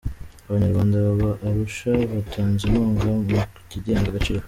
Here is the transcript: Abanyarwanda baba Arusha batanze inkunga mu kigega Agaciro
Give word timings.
Abanyarwanda 0.47 0.95
baba 1.05 1.31
Arusha 1.47 1.91
batanze 2.13 2.61
inkunga 2.65 3.03
mu 3.15 3.21
kigega 3.71 4.07
Agaciro 4.09 4.39